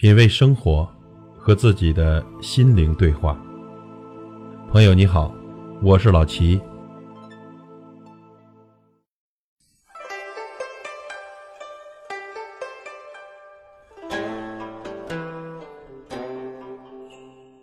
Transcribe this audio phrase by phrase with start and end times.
[0.00, 0.90] 品味生活，
[1.36, 3.38] 和自己的心灵对话。
[4.70, 5.30] 朋友你好，
[5.82, 6.58] 我是老齐。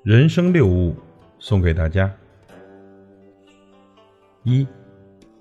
[0.04, 0.96] 人生六悟
[1.40, 2.08] 送给大家：
[4.44, 4.68] 一，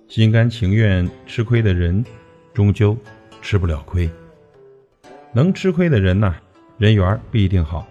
[0.09, 2.03] 心甘情愿吃亏的人，
[2.55, 2.97] 终究
[3.43, 4.09] 吃不了亏。
[5.35, 6.35] 能吃亏的人呐。
[6.79, 7.87] 人缘必定好，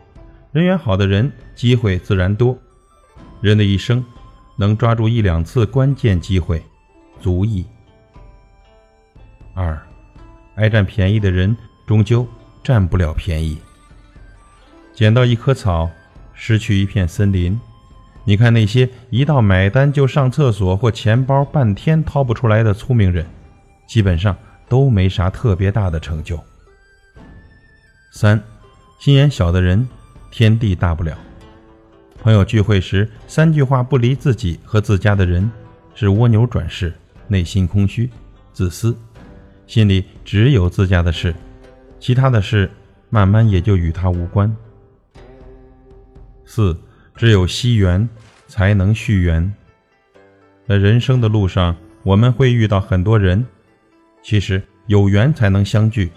[0.51, 2.55] 人缘好的人，机会自然多。
[3.41, 4.03] 人的一生，
[4.57, 6.63] 能抓住一两次关键机会，
[7.19, 7.65] 足矣。
[9.55, 9.81] 二，
[10.55, 11.57] 爱占便宜的人，
[11.87, 12.27] 终究
[12.63, 13.57] 占不了便宜。
[14.93, 15.89] 捡到一棵草，
[16.33, 17.59] 失去一片森林。
[18.23, 23.25] 你看那些一到买单就上厕所或钱包半天掏不出来的聪明人，
[23.87, 24.35] 基本上
[24.69, 26.39] 都没啥特别大的成就。
[28.11, 28.39] 三。
[28.97, 29.87] 心眼小的人，
[30.31, 31.17] 天地大不了。
[32.19, 35.49] 朋友聚会时，三句话不离自己和自家的人，
[35.93, 36.91] 是蜗牛转世，
[37.27, 38.09] 内心空虚、
[38.51, 38.95] 自私，
[39.67, 41.35] 心里只有自家的事，
[41.99, 42.69] 其他的事
[43.09, 44.53] 慢慢也就与他无关。
[46.45, 46.75] 四，
[47.15, 48.07] 只有惜缘，
[48.47, 49.53] 才能续缘。
[50.67, 53.45] 在人生的路上，我们会遇到很多人，
[54.23, 56.11] 其实有缘才能相聚，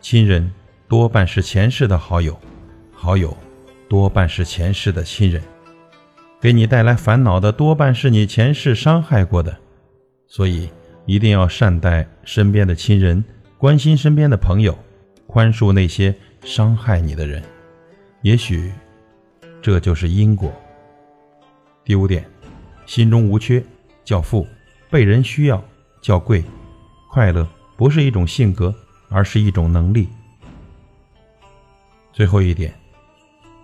[0.00, 0.50] 亲人。
[0.92, 2.38] 多半是前世的好友，
[2.92, 3.34] 好友
[3.88, 5.42] 多半是前世的亲人，
[6.38, 9.56] 给你带来烦恼的多半是你前世伤害过的，
[10.26, 10.68] 所以
[11.06, 13.24] 一定要善待身边的亲人，
[13.56, 14.76] 关心身边的朋友，
[15.26, 17.42] 宽恕那些伤害你的人，
[18.20, 18.70] 也许
[19.62, 20.52] 这就是因果。
[21.86, 22.22] 第五点，
[22.84, 23.64] 心中无缺
[24.04, 24.46] 叫富，
[24.90, 25.64] 被人需要
[26.02, 26.44] 叫贵，
[27.10, 27.48] 快乐
[27.78, 28.74] 不是一种性格，
[29.08, 30.06] 而是一种能力。
[32.12, 32.72] 最后一点，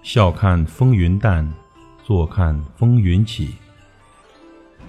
[0.03, 1.47] 笑看风云淡，
[2.03, 3.55] 坐看风云起。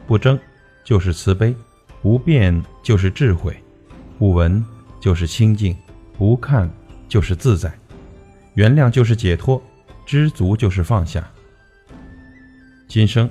[0.07, 0.39] 不争
[0.83, 1.53] 就是慈悲，
[2.01, 3.55] 不变就是智慧，
[4.17, 4.63] 不闻
[4.99, 5.75] 就是清净，
[6.17, 6.69] 不看
[7.07, 7.71] 就是自在，
[8.53, 9.61] 原谅就是解脱，
[10.05, 11.23] 知足就是放下。
[12.87, 13.29] 今生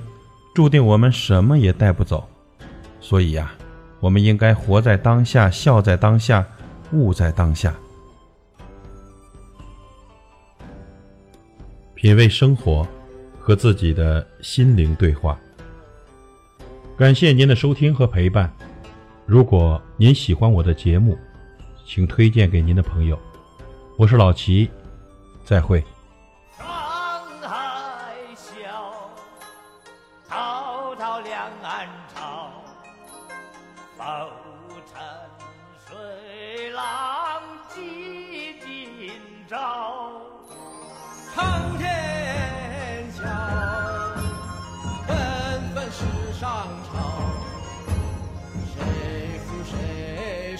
[0.53, 2.29] 注定我们什么也带不走，
[3.01, 3.51] 所以呀，
[3.99, 6.45] 我们应该活在当下，笑在当下，
[6.91, 7.73] 悟在当下。
[12.01, 12.87] 品味生活
[13.37, 15.37] 和自己的心灵对话。
[16.97, 18.49] 感谢您的收听和陪伴。
[19.25, 21.19] 如果您喜欢我的节目，
[21.85, 23.19] 请推荐给您的朋友。
[23.97, 24.71] 我是老齐，
[25.43, 25.83] 再会。
[26.57, 26.65] 沧
[27.41, 28.95] 海笑，
[30.25, 31.85] 滔滔两岸
[32.15, 32.49] 潮。
[33.97, 34.03] 浮
[34.93, 35.03] 沉
[35.85, 39.11] 水浪记今
[39.49, 39.78] 朝。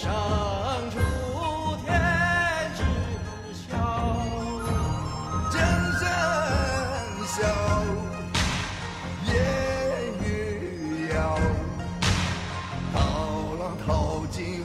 [0.01, 0.09] 上
[0.91, 0.97] 出
[1.85, 1.91] 天
[2.73, 2.79] 之
[3.69, 3.75] 角
[5.51, 5.59] 江
[5.99, 6.01] 山
[7.27, 7.35] 笑
[9.25, 9.33] 烟
[10.23, 11.37] 雨摇
[12.93, 12.97] 涛
[13.59, 14.58] 浪淘尽